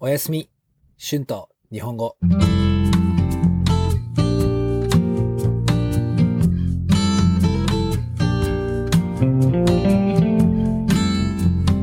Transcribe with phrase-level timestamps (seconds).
[0.00, 0.50] おやすみ、
[0.98, 2.16] 春と日本語。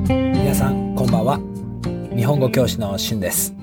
[0.10, 1.40] 皆さん、こんばんは。
[2.14, 3.56] 日本語教師の春です。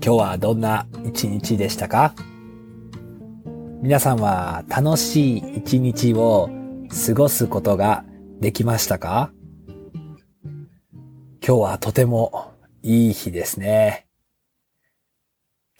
[0.00, 2.14] 今日はどんな一日でしたか？
[3.82, 6.48] 皆さんは楽しい一日を
[7.06, 8.04] 過ごすことが
[8.40, 9.32] できましたか？
[11.44, 14.06] 今日はとてもいい日ですね。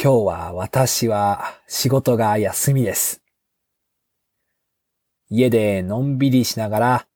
[0.03, 3.23] 今日は私は仕事が休みです。
[5.31, 7.07] 家でのんびりしながら、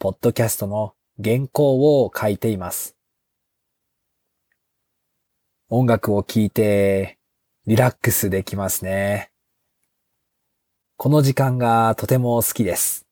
[0.00, 2.96] ポッドキャストの原稿を書いています。
[5.68, 7.18] 音楽を聴いて
[7.66, 9.30] リラックスできますね。
[10.96, 13.06] この時間がとても好きです。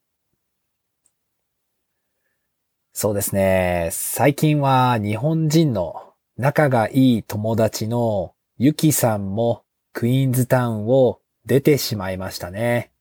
[2.92, 3.90] そうですね。
[3.92, 6.05] 最近は日本人の
[6.38, 9.64] 仲がいい友達のゆきさんも
[9.94, 12.92] クイーンズタウンを出てしまいましたね。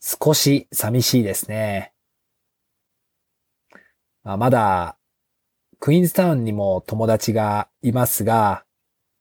[0.00, 1.94] 少し寂しいですね。
[4.22, 4.98] まあまだ
[5.80, 8.64] クイーンズタウンにも友達がいますが、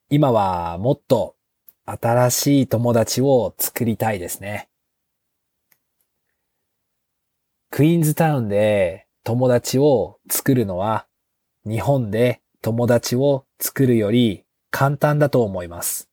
[0.10, 1.38] 今はもっと
[1.86, 4.68] 新しい友達を作りたいですね。
[7.70, 11.08] クイーンズタウンで友達を作るのは
[11.68, 16.10] 日本で友達を作るより簡単だと思います。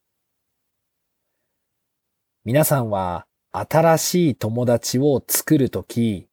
[2.46, 6.26] 皆さんは新しい友達を作るとき、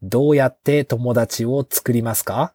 [0.00, 2.54] どうやって友達を作りますか？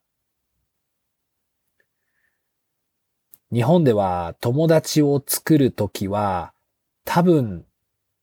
[3.51, 6.53] 日本では友達を作るときは、
[7.05, 7.63] 多分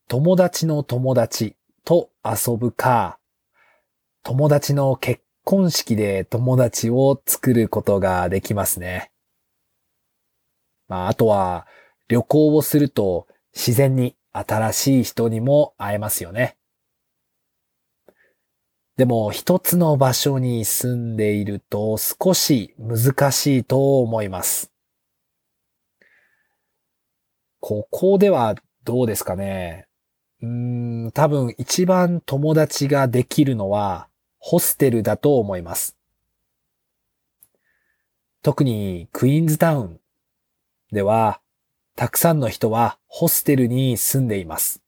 [0.08, 3.20] 友達の友達と遊ぶか、
[4.24, 9.10] 友達の結婚式で友達を作ることができますね。
[10.88, 11.66] まあ、あとは
[12.06, 16.58] 旅行をすると自然に新しい人にも会えますよね。
[18.98, 24.70] でも一つの場所に住んでいると少し難しいと思います。
[27.60, 29.86] ここではどうですかね。
[30.42, 34.07] うーん、多分一番友達ができるのは
[34.38, 35.96] ホステルだと思います。
[38.42, 40.00] 特にクイーンズタウン
[40.92, 41.40] では、
[41.96, 44.82] たくさんの人はホステルに住んでいます。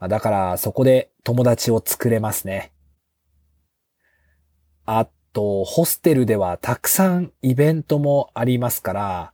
[0.00, 2.72] だからそこで友達を作れますね。
[4.84, 9.32] あと、ホステルではたくさんイベントもありますから、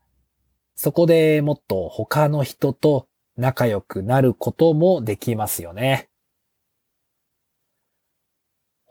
[0.77, 6.10] そこでもっと他の人と仲良くなることもできますよね。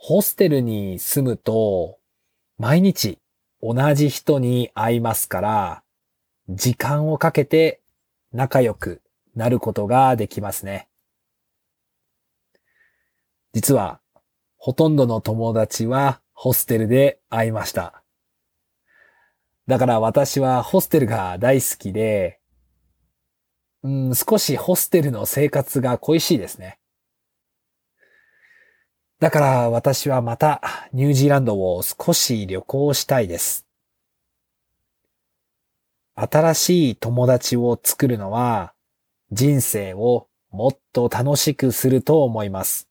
[0.09, 1.99] ホステルに住むと、
[2.57, 3.19] 毎日
[3.61, 5.83] 同じ人に会いますから、
[6.49, 7.79] 時間をかけて
[8.33, 9.03] 仲良く
[9.35, 10.87] なることができますね。
[13.53, 13.99] 実は、
[14.57, 18.01] ほとんどの友達はホステルで会いました。
[19.67, 22.39] だから私はホステルが大好きで、
[23.83, 26.78] うん、少しホステルの生活が恋しいですね。
[29.19, 30.61] だから私はまた
[30.93, 33.65] ニュージーランドを少し旅行したいです。
[36.15, 38.73] 新しい友達を作るのは
[39.31, 42.87] 人生をもっと楽しくすると思います。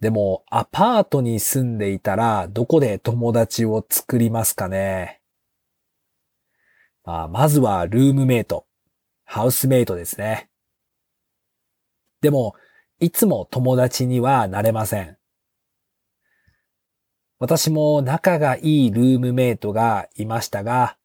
[0.00, 5.20] でもアパートに住んでいたらどこで友達を作りますかね？
[7.04, 8.66] まあ、まずはルームメイト、
[9.24, 10.48] ハウスメイトですね。
[12.20, 12.54] でも、
[13.00, 15.16] いつも友達にはなれません。
[17.38, 20.96] 私も仲がいいルームメイトがいましたが、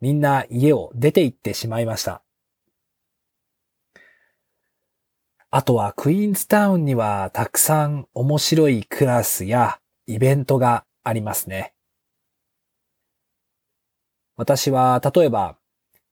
[0.00, 2.22] みんな家を出て行ってしまいました。
[5.50, 11.74] あとはクイーンズタウンにはたくさん面白いクラスやイベントがありますね。
[14.36, 15.56] 私は例えば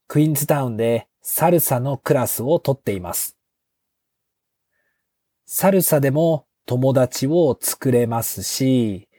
[0.07, 3.38] クイーンズタウンでサルサのクラスをとっています。
[5.51, 9.09] サルサでも友達を作れますし、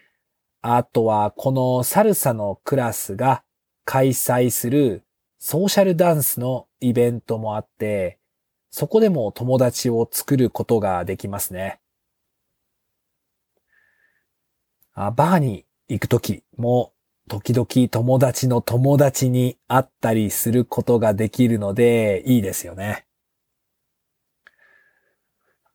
[0.62, 3.42] あとはこのサルサのクラスが
[3.84, 5.02] 開催する
[5.40, 8.20] ソーシャルダンスのイベントもあって、
[8.70, 11.80] そこでも友達を作ることができますね。
[14.94, 16.92] あバーに行くときも
[17.26, 23.04] 時々友達の友達に会ったりすることができるのでいいですよね。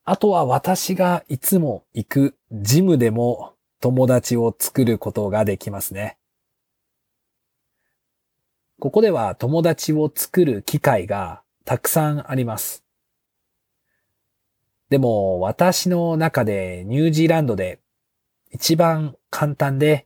[0.07, 6.19] あとは私がいつも行くジムでも友達を作ることができますね。
[8.79, 12.85] ここでは友達を作る機会がたくさんあります。
[14.89, 17.79] でも私の中でニュージーランドで
[18.51, 20.05] 一番簡単で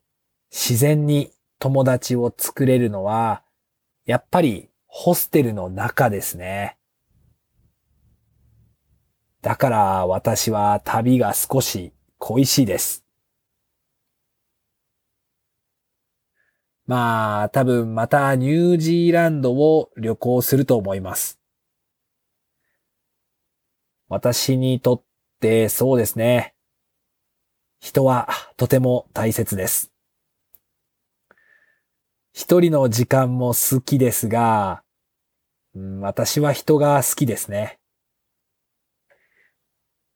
[0.49, 3.43] 自然に友達を作れるのは
[4.05, 6.78] やっぱりホステルの中ですね。
[9.41, 13.05] だから私は旅が少し恋しいです。
[16.85, 21.39] まあ、多分またニュージーランドを旅行すると思います。
[24.09, 25.03] 私にとっ
[25.39, 26.55] てそうですね。
[27.79, 28.27] 人は
[28.57, 29.93] とても大切です。
[32.33, 34.83] 一人の時間も好きですが、
[36.01, 37.78] 私は人が好きですね。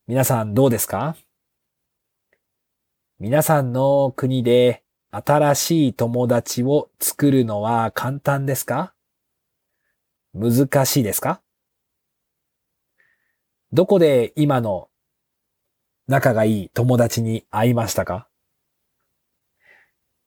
[0.06, 1.16] 皆さんどうですか？
[3.20, 8.94] 皆さんの国で新しい友達を作るのは簡単ですか？
[10.34, 11.40] 難しいですか？
[13.72, 14.90] どこで今の
[16.10, 18.28] 仲がいい友達に会いましたか？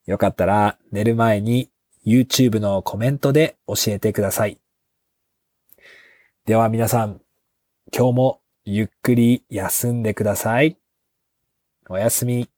[0.07, 1.71] よかったら寝る前に
[2.07, 4.59] YouTube のコメントで教えてください。
[6.47, 7.21] では皆さん、
[7.95, 10.77] 今日もゆっくり休んでください。
[11.89, 12.51] おやすみ。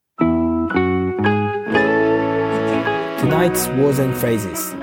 [3.19, 4.75] Tonight's words and phrases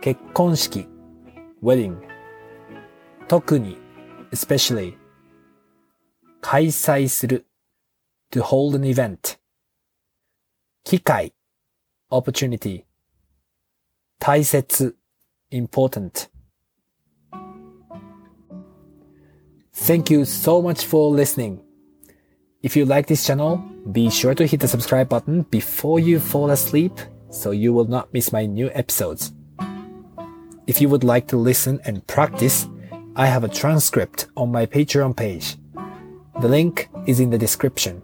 [0.00, 0.88] 結婚式
[1.62, 1.96] wedding
[3.28, 3.78] 特に
[4.32, 4.96] especially
[6.40, 7.46] 開催する
[8.32, 9.38] to hold an event
[10.82, 11.32] 機会
[12.10, 12.82] opportunity
[14.18, 14.96] 大切
[15.52, 16.28] important
[19.90, 21.64] Thank you so much for listening.
[22.62, 23.56] If you like this channel,
[23.90, 26.92] be sure to hit the subscribe button before you fall asleep
[27.28, 29.32] so you will not miss my new episodes.
[30.68, 32.68] If you would like to listen and practice,
[33.16, 35.56] I have a transcript on my Patreon page.
[36.40, 38.00] The link is in the description.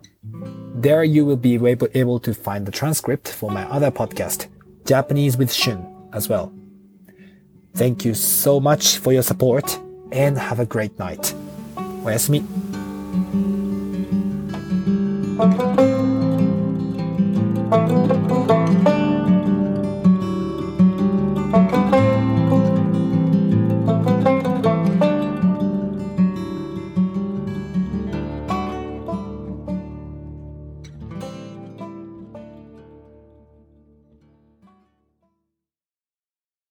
[0.74, 4.48] There you will be able to find the transcript for my other podcast,
[4.86, 6.52] Japanese with Shun, as well.
[7.76, 9.78] Thank you so much for your support
[10.10, 11.32] and have a great night.
[12.06, 12.44] おやすみ。